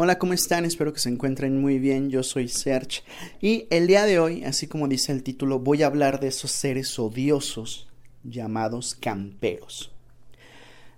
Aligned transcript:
Hola, 0.00 0.16
¿cómo 0.16 0.32
están? 0.32 0.64
Espero 0.64 0.92
que 0.92 1.00
se 1.00 1.08
encuentren 1.08 1.60
muy 1.60 1.80
bien. 1.80 2.08
Yo 2.08 2.22
soy 2.22 2.46
Serge 2.46 3.02
y 3.40 3.66
el 3.68 3.88
día 3.88 4.04
de 4.04 4.20
hoy, 4.20 4.44
así 4.44 4.68
como 4.68 4.86
dice 4.86 5.10
el 5.10 5.24
título, 5.24 5.58
voy 5.58 5.82
a 5.82 5.86
hablar 5.86 6.20
de 6.20 6.28
esos 6.28 6.52
seres 6.52 6.96
odiosos 7.00 7.88
llamados 8.22 8.94
camperos. 8.94 9.90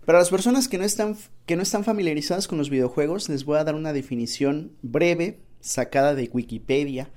Para 0.04 0.18
las 0.18 0.28
personas 0.28 0.68
que 0.68 0.76
no 0.76 0.84
están, 0.84 1.16
que 1.46 1.56
no 1.56 1.62
están 1.62 1.82
familiarizadas 1.82 2.46
con 2.46 2.58
los 2.58 2.68
videojuegos, 2.68 3.30
les 3.30 3.46
voy 3.46 3.56
a 3.56 3.64
dar 3.64 3.74
una 3.74 3.94
definición 3.94 4.72
breve 4.82 5.38
sacada 5.60 6.14
de 6.14 6.28
Wikipedia 6.30 7.08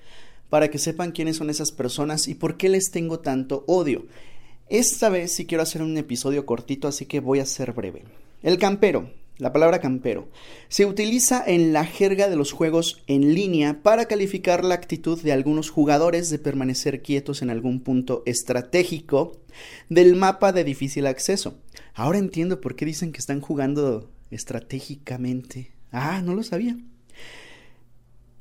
para 0.50 0.70
que 0.70 0.80
sepan 0.80 1.12
quiénes 1.12 1.36
son 1.36 1.50
esas 1.50 1.74
personas 1.74 2.30
y 2.30 2.36
por 2.36 2.56
qué 2.56 2.70
les 2.70 2.92
tengo 2.92 3.20
tanto 3.20 3.66
odio. 3.68 4.06
Esta 4.70 5.10
vez 5.10 5.34
sí 5.34 5.46
quiero 5.46 5.64
hacer 5.64 5.82
un 5.82 5.98
episodio 5.98 6.46
cortito, 6.46 6.88
así 6.88 7.08
que 7.08 7.20
voy 7.20 7.42
a 7.42 7.46
ser 7.46 7.74
breve. 7.74 8.06
El 8.42 8.58
campero 8.58 9.12
la 9.38 9.52
palabra 9.52 9.80
campero 9.80 10.30
se 10.68 10.86
utiliza 10.86 11.44
en 11.46 11.74
la 11.74 11.86
jerga 11.86 12.30
de 12.30 12.36
los 12.36 12.52
juegos 12.52 13.04
en 13.08 13.34
línea 13.34 13.82
para 13.82 14.06
calificar 14.06 14.64
la 14.64 14.76
actitud 14.76 15.20
de 15.22 15.32
algunos 15.32 15.70
jugadores 15.70 16.30
de 16.30 16.40
permanecer 16.40 17.02
quietos 17.02 17.42
en 17.42 17.50
algún 17.50 17.80
punto 17.80 18.24
estratégico 18.26 19.38
del 19.90 20.16
mapa 20.16 20.52
de 20.52 20.64
difícil 20.64 21.08
acceso. 21.08 21.58
Ahora 21.94 22.18
entiendo 22.18 22.62
por 22.62 22.76
qué 22.76 22.86
dicen 22.86 23.12
que 23.12 23.20
están 23.20 23.42
jugando 23.42 24.10
estratégicamente. 24.32 25.72
Ah, 25.92 26.22
no 26.24 26.34
lo 26.34 26.44
sabía. 26.44 26.78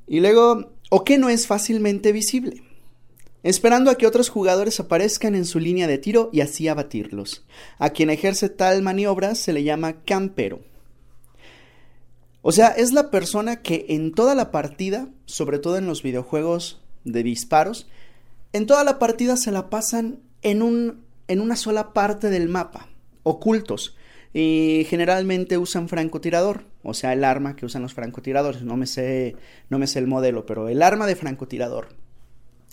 Y 0.07 0.19
luego, 0.19 0.73
o 0.89 1.03
que 1.03 1.17
no 1.17 1.29
es 1.29 1.47
fácilmente 1.47 2.11
visible 2.11 2.63
esperando 3.43 3.91
a 3.91 3.95
que 3.95 4.07
otros 4.07 4.29
jugadores 4.29 4.79
aparezcan 4.79 5.35
en 5.35 5.45
su 5.45 5.59
línea 5.59 5.85
de 5.85 5.97
tiro 5.97 6.29
y 6.31 6.41
así 6.41 6.67
abatirlos. 6.69 7.45
A 7.77 7.89
quien 7.91 8.09
ejerce 8.09 8.49
tal 8.49 8.81
maniobra 8.81 9.35
se 9.35 9.53
le 9.53 9.63
llama 9.63 10.01
campero. 10.03 10.61
O 12.45 12.51
sea, 12.51 12.67
es 12.67 12.91
la 12.91 13.09
persona 13.09 13.61
que 13.61 13.85
en 13.89 14.11
toda 14.11 14.35
la 14.35 14.51
partida, 14.51 15.07
sobre 15.25 15.59
todo 15.59 15.77
en 15.77 15.87
los 15.87 16.03
videojuegos 16.03 16.81
de 17.05 17.23
disparos, 17.23 17.87
en 18.51 18.67
toda 18.67 18.83
la 18.83 18.99
partida 18.99 19.37
se 19.37 19.51
la 19.51 19.69
pasan 19.69 20.19
en, 20.41 20.61
un, 20.61 21.05
en 21.29 21.39
una 21.39 21.55
sola 21.55 21.93
parte 21.93 22.29
del 22.29 22.49
mapa, 22.49 22.89
ocultos. 23.23 23.95
Y 24.33 24.85
generalmente 24.89 25.57
usan 25.57 25.87
francotirador, 25.87 26.65
o 26.83 26.93
sea, 26.93 27.13
el 27.13 27.23
arma 27.23 27.55
que 27.55 27.65
usan 27.65 27.81
los 27.81 27.93
francotiradores. 27.93 28.63
No 28.63 28.75
me 28.75 28.87
sé, 28.87 29.37
no 29.69 29.79
me 29.79 29.87
sé 29.87 29.99
el 29.99 30.07
modelo, 30.07 30.45
pero 30.45 30.67
el 30.67 30.83
arma 30.83 31.07
de 31.07 31.15
francotirador. 31.15 31.95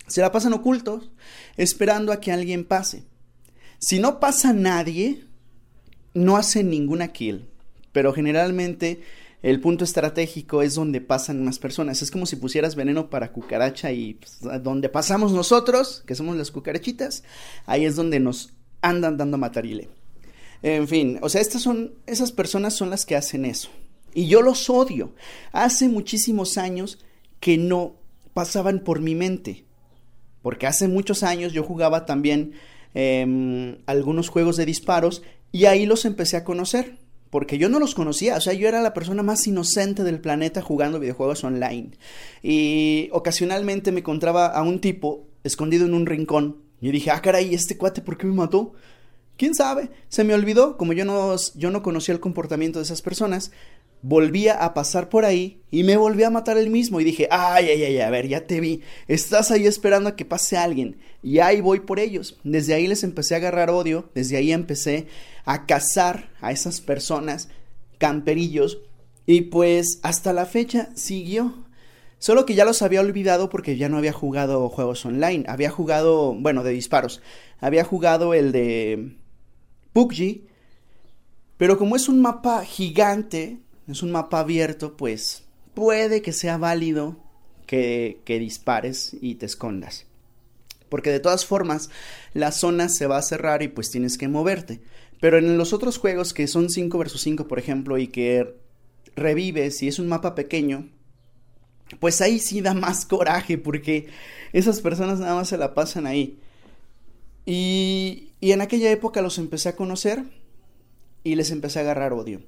Se 0.08 0.20
la 0.20 0.32
pasan 0.32 0.52
ocultos, 0.52 1.12
esperando 1.56 2.10
a 2.12 2.18
que 2.18 2.32
alguien 2.32 2.64
pase. 2.64 3.04
Si 3.78 4.00
no 4.00 4.18
pasa 4.18 4.52
nadie, 4.52 5.22
no 6.12 6.36
hacen 6.36 6.70
ninguna 6.70 7.08
kill. 7.12 7.46
Pero 7.92 8.12
generalmente 8.12 9.02
el 9.42 9.60
punto 9.60 9.84
estratégico 9.84 10.62
es 10.62 10.74
donde 10.74 11.00
pasan 11.00 11.44
más 11.44 11.58
personas. 11.58 12.02
Es 12.02 12.10
como 12.10 12.26
si 12.26 12.36
pusieras 12.36 12.74
veneno 12.74 13.08
para 13.08 13.32
cucaracha 13.32 13.90
y 13.92 14.14
pues, 14.14 14.38
donde 14.62 14.88
pasamos 14.88 15.32
nosotros, 15.32 16.02
que 16.06 16.14
somos 16.14 16.36
las 16.36 16.50
cucarachitas, 16.50 17.24
ahí 17.66 17.86
es 17.86 17.96
donde 17.96 18.20
nos 18.20 18.52
andan 18.82 19.16
dando 19.16 19.38
matarile. 19.38 19.88
En 20.62 20.86
fin, 20.88 21.18
o 21.22 21.28
sea, 21.30 21.40
estas 21.40 21.62
son, 21.62 21.94
esas 22.06 22.32
personas 22.32 22.74
son 22.74 22.90
las 22.90 23.06
que 23.06 23.16
hacen 23.16 23.46
eso. 23.46 23.70
Y 24.12 24.26
yo 24.26 24.42
los 24.42 24.68
odio. 24.68 25.14
Hace 25.52 25.88
muchísimos 25.88 26.58
años 26.58 26.98
que 27.38 27.56
no 27.56 27.94
pasaban 28.34 28.80
por 28.80 29.00
mi 29.00 29.14
mente. 29.14 29.64
Porque 30.42 30.66
hace 30.66 30.86
muchos 30.88 31.22
años 31.22 31.52
yo 31.52 31.62
jugaba 31.62 32.04
también 32.04 32.52
em, 32.92 33.78
algunos 33.86 34.28
juegos 34.28 34.56
de 34.56 34.66
disparos 34.66 35.22
y 35.52 35.64
ahí 35.64 35.86
los 35.86 36.04
empecé 36.04 36.36
a 36.36 36.44
conocer 36.44 36.98
porque 37.30 37.58
yo 37.58 37.68
no 37.68 37.78
los 37.78 37.94
conocía, 37.94 38.36
o 38.36 38.40
sea, 38.40 38.52
yo 38.52 38.68
era 38.68 38.82
la 38.82 38.92
persona 38.92 39.22
más 39.22 39.46
inocente 39.46 40.02
del 40.02 40.20
planeta 40.20 40.62
jugando 40.62 40.98
videojuegos 40.98 41.44
online. 41.44 41.92
Y 42.42 43.08
ocasionalmente 43.12 43.92
me 43.92 44.00
encontraba 44.00 44.46
a 44.46 44.62
un 44.62 44.80
tipo 44.80 45.28
escondido 45.44 45.86
en 45.86 45.94
un 45.94 46.06
rincón. 46.06 46.56
Y 46.80 46.90
dije, 46.90 47.10
ah, 47.10 47.22
caray, 47.22 47.54
¿este 47.54 47.76
cuate 47.76 48.00
por 48.02 48.18
qué 48.18 48.26
me 48.26 48.34
mató? 48.34 48.72
¿Quién 49.40 49.54
sabe? 49.54 49.88
Se 50.10 50.22
me 50.22 50.34
olvidó, 50.34 50.76
como 50.76 50.92
yo 50.92 51.06
no, 51.06 51.34
yo 51.54 51.70
no 51.70 51.82
conocía 51.82 52.12
el 52.12 52.20
comportamiento 52.20 52.78
de 52.78 52.82
esas 52.82 53.00
personas, 53.00 53.52
volvía 54.02 54.62
a 54.62 54.74
pasar 54.74 55.08
por 55.08 55.24
ahí 55.24 55.62
y 55.70 55.82
me 55.82 55.96
volví 55.96 56.24
a 56.24 56.30
matar 56.30 56.58
el 56.58 56.68
mismo 56.68 57.00
y 57.00 57.04
dije, 57.04 57.26
ay, 57.30 57.70
ay, 57.70 57.84
ay, 57.84 58.00
a 58.00 58.10
ver, 58.10 58.28
ya 58.28 58.46
te 58.46 58.60
vi, 58.60 58.82
estás 59.08 59.50
ahí 59.50 59.64
esperando 59.64 60.10
a 60.10 60.14
que 60.14 60.26
pase 60.26 60.58
alguien 60.58 60.98
y 61.22 61.38
ahí 61.38 61.62
voy 61.62 61.80
por 61.80 62.00
ellos. 62.00 62.38
Desde 62.44 62.74
ahí 62.74 62.86
les 62.86 63.02
empecé 63.02 63.32
a 63.32 63.38
agarrar 63.38 63.70
odio, 63.70 64.10
desde 64.14 64.36
ahí 64.36 64.52
empecé 64.52 65.06
a 65.46 65.64
cazar 65.64 66.28
a 66.42 66.52
esas 66.52 66.82
personas, 66.82 67.48
camperillos, 67.96 68.82
y 69.24 69.40
pues 69.40 70.00
hasta 70.02 70.34
la 70.34 70.44
fecha 70.44 70.90
siguió. 70.96 71.64
Solo 72.18 72.44
que 72.44 72.54
ya 72.54 72.66
los 72.66 72.82
había 72.82 73.00
olvidado 73.00 73.48
porque 73.48 73.78
ya 73.78 73.88
no 73.88 73.96
había 73.96 74.12
jugado 74.12 74.68
juegos 74.68 75.06
online, 75.06 75.46
había 75.48 75.70
jugado, 75.70 76.34
bueno, 76.34 76.62
de 76.62 76.72
disparos, 76.72 77.22
había 77.58 77.84
jugado 77.84 78.34
el 78.34 78.52
de 78.52 79.16
PUBG, 79.92 80.42
pero 81.56 81.78
como 81.78 81.96
es 81.96 82.08
un 82.08 82.20
mapa 82.20 82.64
gigante, 82.64 83.58
es 83.86 84.02
un 84.02 84.10
mapa 84.10 84.40
abierto, 84.40 84.96
pues 84.96 85.44
puede 85.74 86.22
que 86.22 86.32
sea 86.32 86.56
válido 86.56 87.16
que, 87.66 88.20
que 88.24 88.38
dispares 88.38 89.16
y 89.20 89.36
te 89.36 89.46
escondas. 89.46 90.06
Porque 90.88 91.10
de 91.10 91.20
todas 91.20 91.46
formas, 91.46 91.90
la 92.34 92.50
zona 92.50 92.88
se 92.88 93.06
va 93.06 93.18
a 93.18 93.22
cerrar 93.22 93.62
y 93.62 93.68
pues 93.68 93.90
tienes 93.90 94.18
que 94.18 94.28
moverte. 94.28 94.80
Pero 95.20 95.38
en 95.38 95.58
los 95.58 95.72
otros 95.72 95.98
juegos 95.98 96.32
que 96.32 96.46
son 96.46 96.70
5 96.70 96.98
versus 96.98 97.20
5, 97.20 97.46
por 97.46 97.58
ejemplo, 97.58 97.98
y 97.98 98.08
que 98.08 98.56
revives 99.16 99.82
y 99.82 99.88
es 99.88 99.98
un 99.98 100.08
mapa 100.08 100.34
pequeño, 100.34 100.88
pues 101.98 102.20
ahí 102.20 102.38
sí 102.38 102.60
da 102.60 102.74
más 102.74 103.04
coraje 103.04 103.58
porque 103.58 104.08
esas 104.52 104.80
personas 104.80 105.18
nada 105.18 105.34
más 105.34 105.48
se 105.48 105.58
la 105.58 105.74
pasan 105.74 106.06
ahí. 106.06 106.38
Y, 107.46 108.32
y 108.40 108.52
en 108.52 108.60
aquella 108.60 108.90
época 108.90 109.22
los 109.22 109.38
empecé 109.38 109.68
a 109.70 109.76
conocer 109.76 110.24
y 111.24 111.34
les 111.34 111.50
empecé 111.50 111.78
a 111.78 111.82
agarrar 111.82 112.12
odio. 112.12 112.42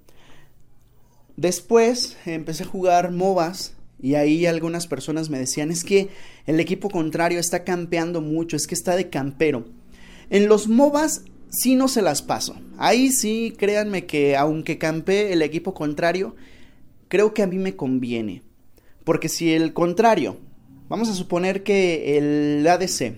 Después 1.36 2.16
empecé 2.26 2.64
a 2.64 2.66
jugar 2.66 3.10
MOBAs 3.10 3.74
y 4.00 4.16
ahí 4.16 4.46
algunas 4.46 4.86
personas 4.86 5.30
me 5.30 5.38
decían, 5.38 5.70
es 5.70 5.84
que 5.84 6.08
el 6.46 6.60
equipo 6.60 6.90
contrario 6.90 7.38
está 7.38 7.64
campeando 7.64 8.20
mucho, 8.20 8.56
es 8.56 8.66
que 8.66 8.74
está 8.74 8.96
de 8.96 9.10
campero. 9.10 9.64
En 10.28 10.48
los 10.48 10.68
MOBAs 10.68 11.22
sí 11.50 11.76
no 11.76 11.88
se 11.88 12.02
las 12.02 12.22
paso. 12.22 12.56
Ahí 12.78 13.12
sí, 13.12 13.54
créanme 13.56 14.06
que 14.06 14.36
aunque 14.36 14.78
campe 14.78 15.32
el 15.32 15.42
equipo 15.42 15.72
contrario, 15.72 16.34
creo 17.08 17.32
que 17.32 17.42
a 17.42 17.46
mí 17.46 17.58
me 17.58 17.76
conviene. 17.76 18.42
Porque 19.04 19.28
si 19.28 19.52
el 19.52 19.72
contrario, 19.72 20.38
vamos 20.88 21.08
a 21.08 21.14
suponer 21.14 21.62
que 21.62 22.18
el 22.18 22.66
ADC 22.66 23.16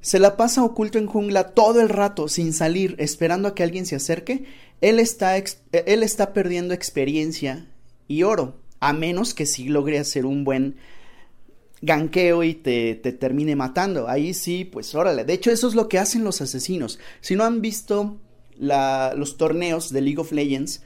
se 0.00 0.18
la 0.18 0.36
pasa 0.36 0.64
oculto 0.64 0.98
en 0.98 1.06
jungla 1.06 1.50
todo 1.50 1.80
el 1.80 1.88
rato 1.88 2.28
sin 2.28 2.52
salir, 2.52 2.94
esperando 2.98 3.48
a 3.48 3.54
que 3.54 3.62
alguien 3.62 3.86
se 3.86 3.96
acerque, 3.96 4.44
él 4.80 5.00
está, 5.00 5.36
él 5.36 6.02
está 6.02 6.32
perdiendo 6.32 6.74
experiencia 6.74 7.66
y 8.06 8.22
oro, 8.22 8.60
a 8.80 8.92
menos 8.92 9.34
que 9.34 9.46
sí 9.46 9.68
logre 9.68 9.98
hacer 9.98 10.24
un 10.24 10.44
buen 10.44 10.76
ganqueo 11.82 12.42
y 12.44 12.54
te, 12.54 12.94
te, 12.94 13.12
termine 13.12 13.56
matando. 13.56 14.08
Ahí 14.08 14.34
sí, 14.34 14.64
pues 14.64 14.94
órale. 14.94 15.24
De 15.24 15.32
hecho, 15.32 15.50
eso 15.50 15.68
es 15.68 15.74
lo 15.74 15.88
que 15.88 15.98
hacen 15.98 16.24
los 16.24 16.40
asesinos. 16.40 16.98
Si 17.20 17.36
no 17.36 17.44
han 17.44 17.60
visto 17.60 18.18
los 18.58 19.36
torneos 19.36 19.92
de 19.92 20.00
League 20.00 20.20
of 20.20 20.32
Legends, 20.32 20.82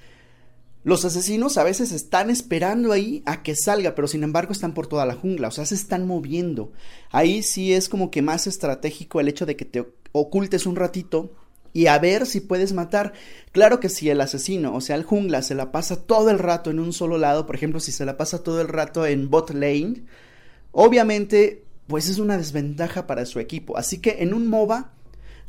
los 0.84 1.04
asesinos 1.04 1.58
a 1.58 1.64
veces 1.64 1.92
están 1.92 2.28
esperando 2.28 2.92
ahí 2.92 3.22
a 3.24 3.42
que 3.42 3.54
salga, 3.54 3.94
pero 3.94 4.08
sin 4.08 4.24
embargo 4.24 4.52
están 4.52 4.74
por 4.74 4.88
toda 4.88 5.06
la 5.06 5.14
jungla, 5.14 5.48
o 5.48 5.52
sea, 5.52 5.64
se 5.64 5.76
están 5.76 6.06
moviendo. 6.06 6.72
Ahí 7.10 7.42
sí 7.42 7.72
es 7.72 7.88
como 7.88 8.10
que 8.10 8.22
más 8.22 8.46
estratégico 8.46 9.20
el 9.20 9.28
hecho 9.28 9.46
de 9.46 9.56
que 9.56 9.64
te 9.64 9.86
ocultes 10.10 10.66
un 10.66 10.76
ratito 10.76 11.32
y 11.72 11.86
a 11.86 11.98
ver 11.98 12.26
si 12.26 12.40
puedes 12.40 12.72
matar. 12.72 13.12
Claro 13.52 13.78
que 13.78 13.88
si 13.88 14.10
el 14.10 14.20
asesino, 14.20 14.74
o 14.74 14.80
sea, 14.80 14.96
el 14.96 15.04
jungla, 15.04 15.42
se 15.42 15.54
la 15.54 15.70
pasa 15.70 16.02
todo 16.02 16.30
el 16.30 16.40
rato 16.40 16.70
en 16.70 16.80
un 16.80 16.92
solo 16.92 17.16
lado, 17.16 17.46
por 17.46 17.54
ejemplo, 17.54 17.78
si 17.78 17.92
se 17.92 18.04
la 18.04 18.16
pasa 18.16 18.42
todo 18.42 18.60
el 18.60 18.68
rato 18.68 19.06
en 19.06 19.30
bot 19.30 19.50
lane, 19.50 20.02
obviamente, 20.72 21.64
pues 21.86 22.08
es 22.08 22.18
una 22.18 22.36
desventaja 22.38 23.06
para 23.06 23.24
su 23.24 23.38
equipo. 23.38 23.76
Así 23.76 23.98
que 23.98 24.16
en 24.22 24.34
un 24.34 24.48
MOBA 24.48 24.92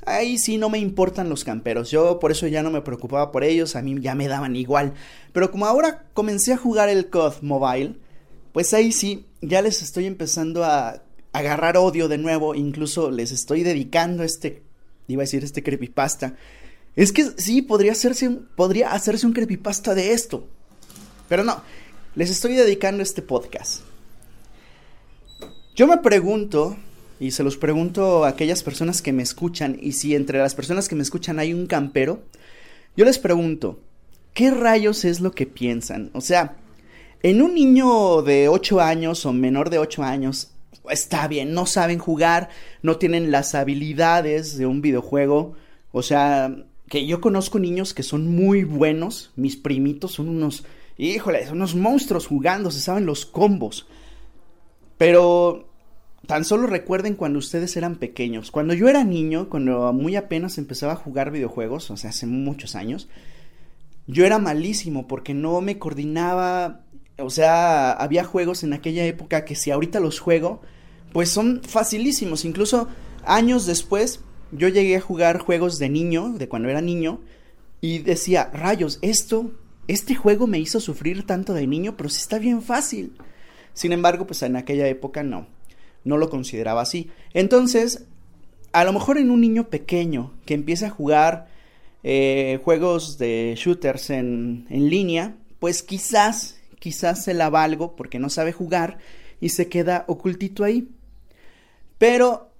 Ahí 0.06 0.38
sí 0.38 0.58
no 0.58 0.70
me 0.70 0.80
importan 0.80 1.30
los 1.30 1.44
camperos, 1.44 1.90
yo 1.90 2.20
por 2.20 2.32
eso 2.32 2.48
ya 2.48 2.62
no 2.62 2.72
me 2.72 2.82
preocupaba 2.82 3.32
por 3.32 3.44
ellos, 3.44 3.76
a 3.76 3.82
mí 3.82 3.96
ya 4.02 4.16
me 4.16 4.28
daban 4.28 4.56
igual. 4.56 4.94
Pero 5.32 5.50
como 5.52 5.66
ahora 5.66 6.06
comencé 6.14 6.54
a 6.54 6.58
jugar 6.58 6.90
el 6.90 7.10
COD 7.10 7.42
Mobile, 7.42 7.96
pues 8.52 8.74
ahí 8.74 8.92
sí, 8.92 9.26
ya 9.42 9.62
les 9.62 9.82
estoy 9.82 10.06
empezando 10.06 10.64
a 10.64 11.02
agarrar 11.32 11.78
odio 11.78 12.08
de 12.08 12.18
nuevo, 12.18 12.54
incluso 12.54 13.12
les 13.12 13.32
estoy 13.32 13.64
dedicando 13.64 14.24
este, 14.24 14.62
iba 15.08 15.22
a 15.22 15.26
decir 15.26 15.44
este 15.44 15.64
creepypasta. 15.64 16.36
Es 16.96 17.12
que 17.12 17.26
sí, 17.38 17.62
podría 17.62 17.94
hacerse 17.94 18.28
un, 18.28 18.48
podría 18.56 18.92
hacerse 18.92 19.26
un 19.26 19.34
creepypasta 19.34 19.96
de 19.96 20.12
esto. 20.12 20.48
Pero 21.28 21.44
no, 21.44 21.64
les 22.16 22.30
estoy 22.30 22.54
dedicando 22.54 23.02
este 23.02 23.22
podcast. 23.22 23.82
Yo 25.76 25.88
me 25.88 25.98
pregunto 25.98 26.78
y 27.24 27.32
se 27.32 27.44
los 27.44 27.56
pregunto 27.56 28.26
a 28.26 28.28
aquellas 28.28 28.64
personas 28.64 29.02
que 29.02 29.14
me 29.14 29.24
escuchan, 29.24 29.78
y 29.82 29.94
si 29.94 30.14
entre 30.14 30.40
las 30.40 30.56
personas 30.56 30.90
que 30.90 30.96
me 30.96 31.04
escuchan 31.04 31.40
hay 31.40 31.54
un 31.54 31.68
campero, 31.68 32.24
yo 32.98 33.06
les 33.06 33.18
pregunto, 33.18 33.80
¿qué 34.34 34.52
rayos 34.52 35.06
es 35.06 35.22
lo 35.22 35.32
que 35.32 35.46
piensan? 35.46 36.10
O 36.14 36.20
sea, 36.20 36.58
En 37.26 37.42
un 37.42 37.54
niño 37.54 38.22
de 38.24 38.50
8 38.50 38.82
años 38.82 39.26
o 39.26 39.32
menor 39.32 39.70
de 39.70 39.80
8 39.80 40.04
años, 40.04 40.52
está 40.90 41.26
bien, 41.30 41.54
no 41.54 41.66
saben 41.66 41.98
jugar, 41.98 42.50
no 42.82 42.98
tienen 42.98 43.32
las 43.32 43.56
habilidades 43.56 44.58
de 44.58 44.66
un 44.66 44.82
videojuego. 44.82 45.54
O 45.94 46.02
sea, 46.02 46.54
que 46.90 47.06
yo 47.08 47.22
conozco 47.22 47.60
niños 47.60 47.94
que 47.94 48.04
son 48.04 48.28
muy 48.28 48.66
buenos, 48.66 49.32
mis 49.38 49.56
primitos 49.56 50.12
son 50.12 50.28
unos, 50.28 50.66
híjole, 50.98 51.46
son 51.46 51.56
unos 51.56 51.76
monstruos 51.76 52.28
jugando, 52.28 52.72
se 52.72 52.82
saben 52.82 53.06
los 53.06 53.26
combos. 53.26 53.88
Pero 54.98 55.70
tan 56.26 56.46
solo 56.46 56.68
recuerden 56.68 57.16
cuando 57.16 57.40
ustedes 57.40 57.76
eran 57.76 57.96
pequeños. 57.96 58.52
Cuando 58.52 58.74
yo 58.74 58.88
era 58.88 59.04
niño, 59.04 59.50
cuando 59.50 59.92
muy 59.94 60.16
apenas 60.16 60.58
empezaba 60.58 60.94
a 60.94 60.98
jugar 60.98 61.32
videojuegos, 61.32 61.92
o 61.92 61.98
sea, 61.98 62.12
hace 62.12 62.26
muchos 62.26 62.76
años, 62.76 63.10
yo 64.08 64.26
era 64.26 64.40
malísimo 64.40 65.08
porque 65.08 65.34
no 65.34 65.60
me 65.62 65.80
coordinaba. 65.80 66.82
O 67.18 67.30
sea, 67.30 67.92
había 67.92 68.24
juegos 68.24 68.64
en 68.64 68.74
aquella 68.74 69.06
época 69.06 69.46
que 69.46 69.56
si 69.56 69.72
ahorita 69.72 70.00
los 70.00 70.20
juego, 70.20 70.62
pues 71.12 71.30
son 71.30 71.62
facilísimos. 71.62 72.46
Incluso 72.46 72.88
años 73.26 73.66
después, 73.66 74.22
yo 74.52 74.68
llegué 74.70 74.98
a 74.98 75.02
jugar 75.02 75.40
juegos 75.40 75.78
de 75.80 75.90
niño, 75.90 76.30
de 76.30 76.48
cuando 76.48 76.70
era 76.70 76.82
niño, 76.82 77.22
y 77.82 78.00
decía, 78.00 78.50
rayos, 78.54 78.98
esto, 79.02 79.52
este 79.88 80.16
juego 80.16 80.48
me 80.48 80.60
hizo 80.60 80.80
sufrir 80.80 81.26
tanto 81.26 81.54
de 81.54 81.68
niño, 81.68 81.96
pero 81.98 82.10
sí 82.10 82.22
está 82.22 82.40
bien 82.40 82.62
fácil. 82.62 83.14
Sin 83.74 83.92
embargo, 83.92 84.26
pues 84.26 84.42
en 84.44 84.56
aquella 84.56 84.88
época 84.88 85.24
no, 85.24 85.48
no 86.04 86.18
lo 86.18 86.30
consideraba 86.30 86.82
así. 86.82 87.10
Entonces, 87.34 88.06
a 88.72 88.84
lo 88.84 88.94
mejor 88.94 89.18
en 89.18 89.32
un 89.32 89.42
niño 89.42 89.70
pequeño 89.70 90.34
que 90.46 90.54
empieza 90.54 90.88
a 90.88 90.92
jugar 90.92 91.48
eh, 92.04 92.60
juegos 92.64 93.18
de 93.18 93.54
shooters 93.58 94.10
en, 94.10 94.66
en 94.70 94.90
línea, 94.90 95.36
pues 95.60 95.84
quizás, 95.84 96.58
quizás 96.80 97.24
se 97.24 97.34
la 97.34 97.50
valgo 97.50 97.96
porque 97.96 98.20
no 98.20 98.30
sabe 98.30 98.52
jugar 98.52 98.98
y 99.40 99.50
se 99.50 99.70
queda 99.70 100.06
ocultito 100.08 100.64
ahí. 100.64 100.90
Pero 101.98 102.52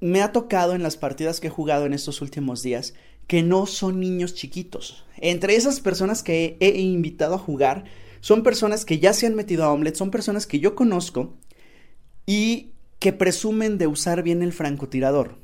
me 0.00 0.20
ha 0.20 0.32
tocado 0.32 0.74
en 0.74 0.82
las 0.82 0.96
partidas 0.96 1.38
que 1.38 1.46
he 1.46 1.50
jugado 1.50 1.86
en 1.86 1.92
estos 1.92 2.20
últimos 2.22 2.62
días 2.62 2.94
que 3.28 3.42
no 3.42 3.66
son 3.66 4.00
niños 4.00 4.34
chiquitos. 4.34 5.04
Entre 5.18 5.54
esas 5.54 5.80
personas 5.80 6.22
que 6.22 6.56
he 6.58 6.80
invitado 6.80 7.36
a 7.36 7.38
jugar, 7.38 7.84
son 8.20 8.42
personas 8.42 8.84
que 8.84 8.98
ya 8.98 9.12
se 9.12 9.26
han 9.26 9.34
metido 9.34 9.64
a 9.64 9.72
Omelette, 9.72 9.96
son 9.96 10.10
personas 10.10 10.46
que 10.46 10.58
yo 10.58 10.74
conozco 10.74 11.34
y 12.26 12.71
que 13.02 13.12
presumen 13.12 13.78
de 13.78 13.88
usar 13.88 14.22
bien 14.22 14.42
el 14.42 14.52
francotirador. 14.52 15.34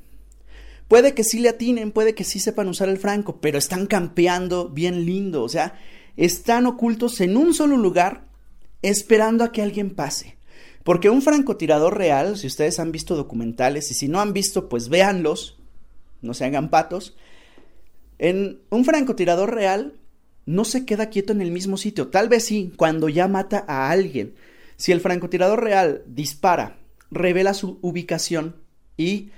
Puede 0.87 1.12
que 1.12 1.25
sí 1.25 1.40
le 1.40 1.49
atinen, 1.49 1.90
puede 1.90 2.14
que 2.14 2.22
sí 2.22 2.38
sepan 2.38 2.69
usar 2.69 2.88
el 2.88 2.99
franco, 2.99 3.40
pero 3.40 3.58
están 3.58 3.87
campeando 3.87 4.69
bien 4.69 5.05
lindo, 5.05 5.43
o 5.43 5.49
sea, 5.49 5.76
están 6.16 6.66
ocultos 6.66 7.20
en 7.20 7.37
un 7.37 7.52
solo 7.52 7.76
lugar 7.76 8.28
esperando 8.81 9.43
a 9.43 9.50
que 9.50 9.60
alguien 9.60 9.90
pase. 9.90 10.37
Porque 10.84 11.10
un 11.10 11.20
francotirador 11.20 11.99
real, 11.99 12.38
si 12.38 12.46
ustedes 12.46 12.78
han 12.78 12.93
visto 12.93 13.16
documentales 13.16 13.90
y 13.90 13.94
si 13.94 14.06
no 14.06 14.20
han 14.20 14.32
visto, 14.32 14.69
pues 14.69 14.88
véanlos, 14.88 15.58
no 16.22 16.34
se 16.34 16.44
hagan 16.44 16.70
patos. 16.70 17.16
En 18.20 18.60
un 18.70 18.84
francotirador 18.84 19.52
real 19.52 19.94
no 20.46 20.64
se 20.64 20.87
queda 20.87 21.10
quieto 21.10 21.32
en 21.32 21.43
el 21.43 21.50
mismo 21.50 21.76
sitio, 21.76 22.06
tal 22.06 22.28
vez 22.28 22.44
sí, 22.44 22.72
cuando 22.76 23.08
ya 23.08 23.26
mata 23.26 23.64
a 23.66 23.90
alguien. 23.90 24.37
Si 24.76 24.93
el 24.93 25.00
francotirador 25.00 25.64
real 25.64 26.05
dispara, 26.06 26.78
revela 27.10 27.55
su 27.55 27.78
ubicación 27.82 28.56
y 28.96 29.31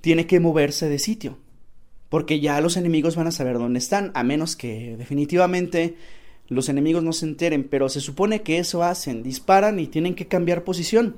tiene 0.00 0.26
que 0.26 0.40
moverse 0.40 0.88
de 0.88 0.98
sitio, 0.98 1.38
porque 2.08 2.40
ya 2.40 2.60
los 2.60 2.76
enemigos 2.76 3.16
van 3.16 3.26
a 3.26 3.32
saber 3.32 3.58
dónde 3.58 3.78
están, 3.78 4.12
a 4.14 4.22
menos 4.22 4.56
que 4.56 4.96
definitivamente 4.96 5.96
los 6.48 6.68
enemigos 6.68 7.02
no 7.02 7.12
se 7.12 7.26
enteren, 7.26 7.64
pero 7.64 7.88
se 7.88 8.00
supone 8.00 8.42
que 8.42 8.58
eso 8.58 8.82
hacen, 8.82 9.22
disparan 9.22 9.80
y 9.80 9.86
tienen 9.86 10.14
que 10.14 10.28
cambiar 10.28 10.64
posición. 10.64 11.16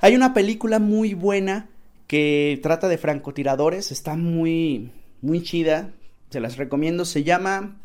Hay 0.00 0.14
una 0.14 0.34
película 0.34 0.78
muy 0.78 1.14
buena 1.14 1.68
que 2.06 2.60
trata 2.62 2.88
de 2.88 2.98
francotiradores, 2.98 3.90
está 3.90 4.16
muy 4.16 4.90
muy 5.22 5.42
chida, 5.42 5.92
se 6.30 6.40
las 6.40 6.56
recomiendo, 6.56 7.04
se 7.04 7.24
llama 7.24 7.78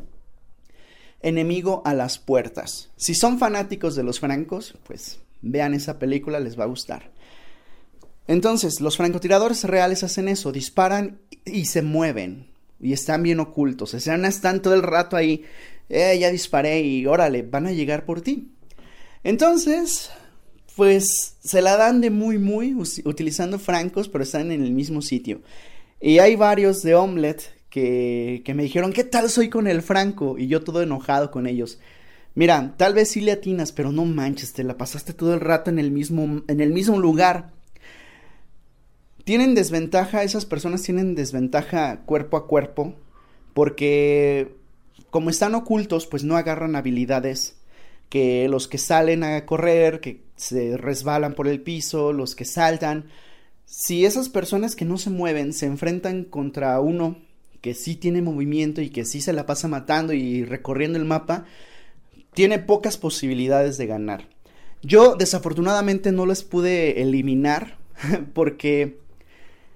Enemigo 1.22 1.82
a 1.86 1.94
las 1.94 2.20
puertas. 2.20 2.90
Si 2.96 3.16
son 3.16 3.40
fanáticos 3.40 3.96
de 3.96 4.04
los 4.04 4.20
francos, 4.20 4.76
pues 4.86 5.20
vean 5.42 5.74
esa 5.74 6.00
película, 6.00 6.40
les 6.40 6.60
va 6.60 6.64
a 6.64 6.68
gustar. 6.68 7.12
Entonces, 8.28 8.82
los 8.82 8.98
francotiradores 8.98 9.64
reales 9.64 10.04
hacen 10.04 10.28
eso, 10.28 10.52
disparan 10.52 11.20
y 11.46 11.66
se 11.66 11.82
mueven 11.82 12.48
y 12.80 12.94
están 12.94 13.24
bien 13.24 13.40
ocultos, 13.40 13.94
o 13.94 14.00
sea, 14.00 14.16
están 14.28 14.62
todo 14.62 14.74
el 14.74 14.82
rato 14.84 15.16
ahí 15.16 15.44
eh, 15.94 16.18
ya 16.18 16.32
disparé 16.32 16.82
y 16.82 17.06
órale, 17.06 17.42
van 17.42 17.68
a 17.68 17.74
llegar 17.74 18.06
por 18.06 18.22
ti. 18.22 18.48
Entonces, 19.26 20.10
pues 20.78 21.36
se 21.44 21.62
la 21.62 21.76
dan 21.76 22.00
de 22.00 22.10
muy, 22.10 22.38
muy 22.38 22.74
utilizando 23.04 23.60
francos, 23.60 24.08
pero 24.08 24.24
están 24.24 24.54
en 24.54 24.64
el 24.64 24.72
mismo 24.72 25.02
sitio. 25.02 25.42
Y 26.00 26.20
hay 26.20 26.38
varios 26.38 26.82
de 26.82 26.96
Omelette 26.96 27.44
que, 27.70 28.42
que 28.46 28.54
me 28.54 28.64
dijeron, 28.64 28.94
¿qué 28.94 29.04
tal 29.04 29.30
soy 29.30 29.50
con 29.50 29.68
el 29.68 29.82
franco? 29.82 30.38
Y 30.38 30.48
yo 30.48 30.64
todo 30.64 30.82
enojado 30.82 31.30
con 31.30 31.46
ellos. 31.46 31.78
Mira, 32.34 32.76
tal 32.78 32.94
vez 32.94 33.10
sí 33.10 33.22
le 33.22 33.34
atinas, 33.34 33.72
pero 33.72 33.92
no 33.92 34.06
manches, 34.06 34.54
te 34.54 34.64
la 34.64 34.78
pasaste 34.78 35.14
todo 35.14 35.34
el 35.34 35.42
rato 35.42 35.70
en 35.70 35.80
el 35.80 35.92
mismo, 35.92 36.44
en 36.48 36.62
el 36.62 36.72
mismo 36.72 37.00
lugar. 37.00 37.52
Tienen 39.26 39.54
desventaja, 39.54 40.24
esas 40.24 40.46
personas 40.46 40.82
tienen 40.82 41.14
desventaja 41.14 42.02
cuerpo 42.02 42.38
a 42.38 42.48
cuerpo, 42.48 42.96
porque 43.54 44.56
como 45.10 45.30
están 45.30 45.56
ocultos, 45.56 46.08
pues 46.08 46.24
no 46.24 46.38
agarran 46.38 46.76
habilidades 46.76 47.58
que 48.10 48.48
los 48.50 48.68
que 48.68 48.78
salen 48.78 49.24
a 49.24 49.46
correr, 49.46 50.00
que 50.00 50.24
se 50.36 50.76
resbalan 50.78 51.34
por 51.34 51.48
el 51.48 51.62
piso, 51.62 52.14
los 52.14 52.36
que 52.36 52.46
saltan. 52.46 53.06
Si 53.66 54.06
esas 54.06 54.28
personas 54.30 54.76
que 54.76 54.86
no 54.86 54.98
se 54.98 55.10
mueven 55.10 55.54
se 55.54 55.66
enfrentan 55.66 56.26
contra 56.26 56.80
uno 56.80 57.18
que 57.62 57.74
sí 57.74 57.96
tiene 57.96 58.22
movimiento 58.22 58.82
y 58.82 58.90
que 58.90 59.06
sí 59.06 59.22
se 59.22 59.34
la 59.34 59.46
pasa 59.46 59.68
matando 59.68 60.14
y 60.14 60.44
recorriendo 60.44 60.98
el 60.98 61.06
mapa, 61.06 61.46
tiene 62.34 62.60
pocas 62.60 62.98
posibilidades 62.98 63.78
de 63.78 63.88
ganar. 63.88 64.28
Yo 64.82 65.16
desafortunadamente 65.16 66.12
no 66.12 66.26
les 66.26 66.44
pude 66.44 67.02
eliminar 67.02 67.78
porque 68.34 69.00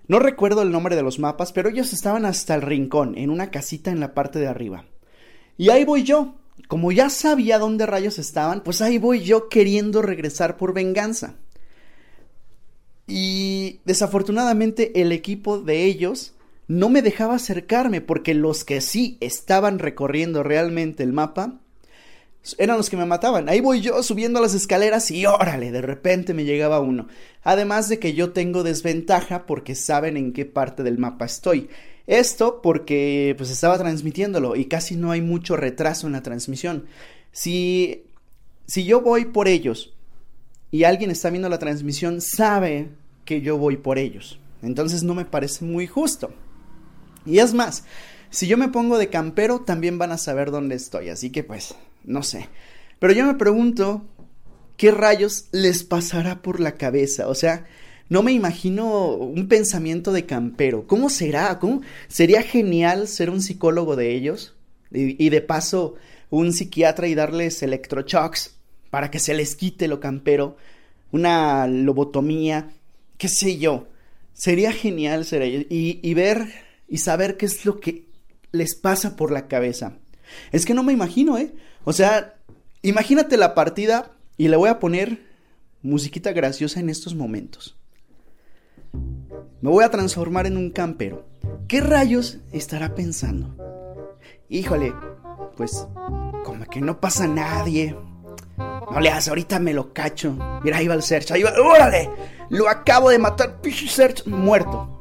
no 0.07 0.19
recuerdo 0.19 0.61
el 0.61 0.71
nombre 0.71 0.95
de 0.95 1.03
los 1.03 1.19
mapas, 1.19 1.51
pero 1.51 1.69
ellos 1.69 1.93
estaban 1.93 2.25
hasta 2.25 2.55
el 2.55 2.61
rincón, 2.61 3.17
en 3.17 3.29
una 3.29 3.51
casita 3.51 3.91
en 3.91 3.99
la 3.99 4.13
parte 4.13 4.39
de 4.39 4.47
arriba. 4.47 4.85
Y 5.57 5.69
ahí 5.69 5.85
voy 5.85 6.03
yo. 6.03 6.35
Como 6.67 6.91
ya 6.91 7.09
sabía 7.09 7.59
dónde 7.59 7.85
rayos 7.85 8.17
estaban, 8.17 8.61
pues 8.61 8.81
ahí 8.81 8.97
voy 8.97 9.21
yo 9.21 9.49
queriendo 9.49 10.01
regresar 10.01 10.57
por 10.57 10.74
venganza. 10.74 11.35
Y 13.07 13.81
desafortunadamente 13.85 15.01
el 15.01 15.12
equipo 15.12 15.59
de 15.59 15.83
ellos 15.83 16.33
no 16.67 16.89
me 16.89 17.01
dejaba 17.01 17.35
acercarme 17.35 18.01
porque 18.01 18.33
los 18.33 18.63
que 18.63 18.81
sí 18.81 19.17
estaban 19.21 19.77
recorriendo 19.77 20.41
realmente 20.41 21.03
el 21.03 21.13
mapa 21.13 21.59
eran 22.57 22.77
los 22.77 22.89
que 22.89 22.97
me 22.97 23.05
mataban. 23.05 23.49
Ahí 23.49 23.59
voy 23.61 23.81
yo 23.81 24.01
subiendo 24.03 24.41
las 24.41 24.53
escaleras 24.53 25.09
y 25.11 25.25
órale, 25.25 25.71
de 25.71 25.81
repente 25.81 26.33
me 26.33 26.45
llegaba 26.45 26.79
uno. 26.79 27.07
Además 27.43 27.89
de 27.89 27.99
que 27.99 28.13
yo 28.13 28.31
tengo 28.31 28.63
desventaja 28.63 29.45
porque 29.45 29.75
saben 29.75 30.17
en 30.17 30.33
qué 30.33 30.45
parte 30.45 30.83
del 30.83 30.97
mapa 30.97 31.25
estoy. 31.25 31.69
Esto 32.07 32.61
porque 32.61 33.33
pues 33.37 33.49
estaba 33.49 33.77
transmitiéndolo 33.77 34.55
y 34.55 34.65
casi 34.65 34.95
no 34.95 35.11
hay 35.11 35.21
mucho 35.21 35.55
retraso 35.55 36.07
en 36.07 36.13
la 36.13 36.23
transmisión. 36.23 36.85
Si, 37.31 38.03
si 38.67 38.85
yo 38.85 39.01
voy 39.01 39.25
por 39.25 39.47
ellos 39.47 39.93
y 40.69 40.83
alguien 40.83 41.09
está 41.09 41.29
viendo 41.29 41.49
la 41.49 41.59
transmisión, 41.59 42.21
sabe 42.21 42.89
que 43.25 43.41
yo 43.41 43.57
voy 43.57 43.77
por 43.77 43.97
ellos. 43.97 44.39
Entonces 44.61 45.03
no 45.03 45.15
me 45.15 45.25
parece 45.25 45.65
muy 45.65 45.87
justo. 45.87 46.31
Y 47.25 47.39
es 47.39 47.53
más, 47.53 47.85
si 48.29 48.47
yo 48.47 48.57
me 48.57 48.69
pongo 48.69 48.97
de 48.97 49.09
campero, 49.09 49.61
también 49.61 49.97
van 49.97 50.11
a 50.11 50.17
saber 50.17 50.51
dónde 50.51 50.75
estoy. 50.75 51.09
Así 51.09 51.31
que 51.31 51.43
pues, 51.43 51.75
no 52.05 52.24
sé. 52.24 52.50
Pero 53.00 53.13
yo 53.13 53.25
me 53.25 53.35
pregunto, 53.35 54.05
¿qué 54.77 54.91
rayos 54.91 55.47
les 55.51 55.83
pasará 55.83 56.41
por 56.41 56.59
la 56.59 56.75
cabeza? 56.75 57.27
O 57.27 57.35
sea, 57.35 57.65
no 58.09 58.24
me 58.24 58.31
imagino 58.31 59.09
un 59.15 59.47
pensamiento 59.47 60.12
de 60.12 60.25
campero. 60.25 60.88
¿Cómo 60.88 61.09
será? 61.09 61.57
¿Cómo? 61.59 61.81
Sería 62.07 62.41
genial 62.43 63.07
ser 63.07 63.29
un 63.29 63.41
psicólogo 63.41 63.95
de 63.95 64.13
ellos 64.13 64.55
y, 64.91 65.29
de 65.29 65.41
paso 65.41 65.95
un 66.29 66.53
psiquiatra 66.53 67.07
y 67.07 67.15
darles 67.15 67.62
electroshocks 67.63 68.55
para 68.89 69.12
que 69.12 69.19
se 69.19 69.33
les 69.33 69.55
quite 69.55 69.88
lo 69.88 70.00
campero, 70.00 70.57
una 71.12 71.67
lobotomía, 71.67 72.71
qué 73.17 73.27
sé 73.27 73.57
yo. 73.57 73.88
Sería 74.33 74.71
genial 74.71 75.25
ser 75.25 75.41
ellos 75.41 75.65
y 75.69 76.13
ver 76.13 76.47
y 76.88 76.97
saber 77.00 77.38
qué 77.38 77.45
es 77.45 77.65
lo 77.65 77.79
que 77.79 78.05
les 78.51 78.75
pasa 78.75 79.15
por 79.15 79.31
la 79.31 79.47
cabeza. 79.47 79.97
Es 80.51 80.65
que 80.65 80.74
no 80.74 80.84
me 80.84 80.94
imagino, 80.94 81.38
¿eh? 81.38 81.53
O 81.84 81.94
sea, 81.94 82.36
imagínate 82.82 83.38
la 83.38 83.55
partida 83.55 84.12
y 84.38 84.48
le 84.48 84.58
voy 84.58 84.70
a 84.70 84.79
poner 84.79 85.20
musiquita 85.82 86.32
graciosa 86.34 86.79
en 86.79 86.89
estos 86.89 87.15
momentos. 87.15 87.77
Me 89.62 89.70
voy 89.70 89.84
a 89.84 89.89
transformar 89.89 90.48
en 90.48 90.58
un 90.58 90.70
campero. 90.70 91.25
¿Qué 91.67 91.82
rayos 91.82 92.39
estará 92.51 92.96
pensando? 92.96 93.55
Híjole, 94.50 94.94
pues 95.55 95.88
como 96.44 96.65
que 96.65 96.82
no 96.82 97.00
pasa 97.00 97.27
nadie. 97.27 97.96
No 98.58 99.00
le 99.00 99.10
hagas, 99.10 99.27
ahorita 99.27 99.60
me 99.60 99.74
lo 99.74 99.94
cacho. 99.94 100.38
Mira, 100.63 100.77
ahí 100.77 100.88
va 100.88 100.94
el 100.94 101.03
Search, 101.03 101.32
ahí 101.32 101.44
va. 101.44 101.53
¡Órale! 101.60 102.10
Lo 102.50 102.70
acabo 102.70 103.10
de 103.10 103.20
matar, 103.20 103.60
Pichi 103.62 103.88
Search, 103.88 104.27
muerto. 104.27 104.91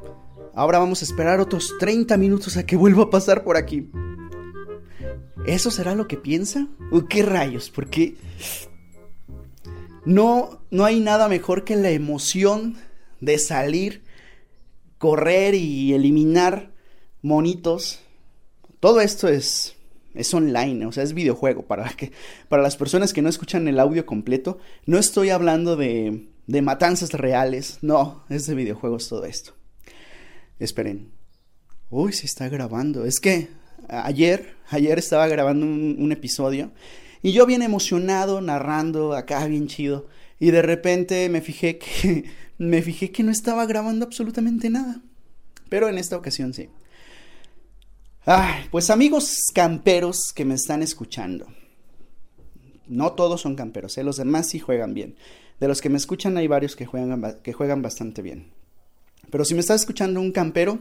Ahora 0.55 0.79
vamos 0.79 1.03
a 1.03 1.05
esperar 1.05 1.41
otros 1.41 1.75
30 1.79 2.17
minutos 2.17 2.57
a 2.57 2.65
que 2.65 2.77
vuelva 2.77 3.05
a 3.05 3.11
pasar 3.11 3.45
por 3.45 3.57
aquí. 3.57 3.91
¿Eso 5.47 5.71
será 5.71 5.95
lo 5.95 6.09
que 6.09 6.17
piensa? 6.17 6.69
Uy, 6.91 7.07
qué 7.07 7.23
rayos, 7.23 7.71
porque 7.71 8.17
no, 10.07 10.63
no 10.71 10.85
hay 10.87 11.01
nada 11.01 11.29
mejor 11.29 11.65
que 11.65 11.77
la 11.77 11.91
emoción 11.91 12.77
de 13.21 13.39
salir, 13.39 14.05
correr 14.97 15.55
y 15.55 15.93
eliminar 15.93 16.73
monitos. 17.21 18.01
Todo 18.81 19.03
esto 19.03 19.29
es, 19.29 19.77
es 20.15 20.33
online, 20.33 20.87
o 20.87 20.93
sea, 20.93 21.03
es 21.03 21.13
videojuego. 21.13 21.67
Para, 21.67 21.91
que, 21.91 22.13
para 22.49 22.63
las 22.63 22.79
personas 22.79 23.13
que 23.13 23.21
no 23.21 23.29
escuchan 23.29 23.69
el 23.69 23.81
audio 23.81 24.07
completo, 24.07 24.59
no 24.87 24.99
estoy 24.99 25.29
hablando 25.29 25.77
de, 25.77 26.27
de 26.47 26.63
matanzas 26.63 27.13
reales, 27.13 27.81
no, 27.83 28.25
es 28.31 28.47
de 28.47 28.55
videojuegos 28.55 29.11
todo 29.11 29.27
esto. 29.27 29.53
Esperen. 30.59 31.13
Uy, 31.91 32.15
se 32.15 32.25
está 32.25 32.49
grabando. 32.49 33.05
Es 33.05 33.21
que 33.21 33.49
ayer, 33.89 34.57
ayer 34.69 34.99
estaba 34.99 35.27
grabando 35.29 35.67
un, 35.67 36.13
episodio 36.13 36.73
y 37.23 37.33
yo 37.33 37.47
bien 37.47 37.63
emocionado, 37.63 38.41
narrando 38.41 39.15
acá 39.15 39.47
bien 39.47 39.67
chido. 39.67 40.09
Y 40.41 40.51
de 40.51 40.63
repente 40.63 41.29
me 41.29 41.41
fijé 41.41 41.79
que 41.79 42.25
me 42.59 42.83
fijé 42.83 43.11
que 43.11 43.23
no 43.23 43.33
estaba 43.33 43.67
grabando 43.67 44.05
absolutamente 44.05 44.71
nada. 44.71 45.01
Pero 45.69 45.89
en 45.89 45.99
esta 45.99 46.17
ocasión 46.17 46.53
sí. 46.53 46.69
Ay, 48.27 48.65
pues 48.71 48.91
amigos 48.91 49.43
camperos 49.55 50.33
que 50.35 50.45
me 50.45 50.55
están 50.55 50.83
escuchando. 50.83 51.47
No 52.87 53.13
todos 53.13 53.41
son 53.41 53.57
camperos, 53.57 53.97
¿eh? 53.99 54.05
los 54.05 54.17
demás 54.17 54.49
sí 54.49 54.59
juegan 54.59 54.95
bien. 54.95 55.17
De 55.61 55.69
los 55.69 55.81
que 55.81 55.89
me 55.89 55.97
escuchan 55.97 56.37
hay 56.37 56.47
varios 56.47 56.77
que 56.77 56.87
juegan, 56.87 57.39
que 57.43 57.53
juegan 57.53 57.83
bastante 57.83 58.23
bien. 58.23 58.51
Pero 59.31 59.45
si 59.45 59.55
me 59.55 59.61
estás 59.61 59.81
escuchando 59.81 60.21
un 60.21 60.33
campero, 60.33 60.81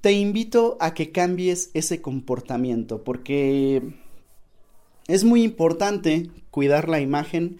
te 0.00 0.12
invito 0.12 0.76
a 0.80 0.94
que 0.94 1.12
cambies 1.12 1.70
ese 1.74 2.00
comportamiento 2.00 3.04
porque 3.04 3.82
es 5.08 5.24
muy 5.24 5.42
importante 5.42 6.30
cuidar 6.50 6.88
la 6.88 7.00
imagen. 7.00 7.58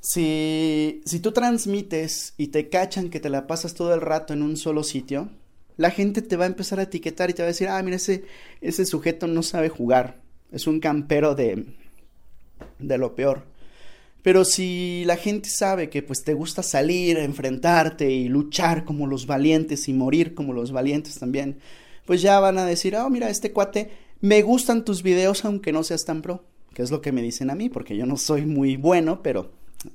Si, 0.00 1.02
si 1.04 1.20
tú 1.20 1.32
transmites 1.32 2.34
y 2.38 2.48
te 2.48 2.68
cachan 2.68 3.10
que 3.10 3.20
te 3.20 3.28
la 3.28 3.46
pasas 3.46 3.74
todo 3.74 3.94
el 3.94 4.00
rato 4.00 4.32
en 4.32 4.42
un 4.42 4.56
solo 4.56 4.82
sitio, 4.82 5.28
la 5.76 5.90
gente 5.90 6.22
te 6.22 6.36
va 6.36 6.44
a 6.44 6.48
empezar 6.48 6.80
a 6.80 6.84
etiquetar 6.84 7.30
y 7.30 7.34
te 7.34 7.42
va 7.42 7.46
a 7.46 7.52
decir, 7.52 7.68
ah, 7.68 7.82
mira, 7.82 7.96
ese, 7.96 8.24
ese 8.60 8.84
sujeto 8.84 9.26
no 9.26 9.42
sabe 9.42 9.68
jugar, 9.68 10.20
es 10.52 10.66
un 10.66 10.80
campero 10.80 11.34
de, 11.34 11.66
de 12.78 12.98
lo 12.98 13.14
peor. 13.14 13.49
Pero 14.22 14.44
si 14.44 15.04
la 15.06 15.16
gente 15.16 15.48
sabe 15.48 15.88
que 15.88 16.02
pues 16.02 16.22
te 16.24 16.34
gusta 16.34 16.62
salir, 16.62 17.18
enfrentarte 17.18 18.10
y 18.10 18.28
luchar 18.28 18.84
como 18.84 19.06
los 19.06 19.26
valientes 19.26 19.88
y 19.88 19.92
morir 19.92 20.34
como 20.34 20.52
los 20.52 20.72
valientes 20.72 21.18
también, 21.18 21.58
pues 22.04 22.22
ya 22.22 22.40
van 22.40 22.58
a 22.58 22.66
decir, 22.66 22.96
oh 22.96 23.08
mira, 23.08 23.30
este 23.30 23.52
cuate, 23.52 23.90
me 24.20 24.42
gustan 24.42 24.84
tus 24.84 25.02
videos 25.02 25.44
aunque 25.44 25.72
no 25.72 25.82
seas 25.82 26.04
tan 26.04 26.22
pro, 26.22 26.44
que 26.74 26.82
es 26.82 26.90
lo 26.90 27.00
que 27.00 27.12
me 27.12 27.22
dicen 27.22 27.50
a 27.50 27.54
mí, 27.54 27.68
porque 27.68 27.96
yo 27.96 28.04
no 28.04 28.16
soy 28.16 28.44
muy 28.44 28.76
bueno, 28.76 29.22
pero 29.22 29.52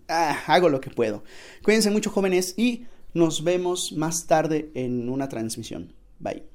ah, 0.08 0.40
hago 0.48 0.70
lo 0.70 0.82
que 0.82 0.90
puedo. 0.90 1.24
Cuídense 1.64 1.92
mucho 1.92 2.10
jóvenes 2.10 2.56
y 2.58 2.86
nos 3.14 3.44
vemos 3.44 3.94
más 3.94 4.28
tarde 4.28 4.72
en 4.74 5.10
una 5.10 5.30
transmisión. 5.30 5.94
Bye. 6.20 6.55